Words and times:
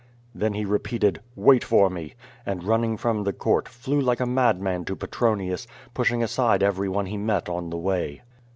Then 0.33 0.53
he 0.55 0.65
repeated, 0.65 1.21
"Wait 1.35 1.63
for 1.63 1.87
me," 1.87 2.15
and 2.43 2.63
running 2.63 2.97
from 2.97 3.23
the 3.23 3.31
court, 3.33 3.69
flew 3.69 4.01
like 4.01 4.19
a 4.19 4.25
madman 4.25 4.83
to 4.85 4.95
Petronius, 4.95 5.67
pushing 5.93 6.23
aside 6.23 6.63
every 6.63 6.89
one 6.89 7.05
he 7.05 7.17
met 7.17 7.47
on 7.47 7.69
the 7.69 7.77
way. 7.77 8.23